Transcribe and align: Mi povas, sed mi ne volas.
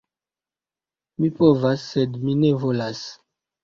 Mi 1.19 1.31
povas, 1.43 1.87
sed 1.93 2.21
mi 2.27 2.39
ne 2.43 2.55
volas. 2.67 3.09